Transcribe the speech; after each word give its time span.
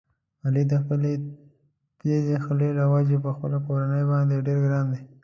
علي 0.45 0.63
د 0.71 0.73
خپلې 0.83 1.11
تېزې 1.99 2.37
خولې 2.43 2.69
له 2.79 2.85
وجې 2.93 3.17
په 3.25 3.29
خپله 3.35 3.57
کورنۍ 3.65 4.03
باندې 4.11 4.43
ډېر 4.47 4.57
ګران 4.65 4.85
دی. 4.93 5.01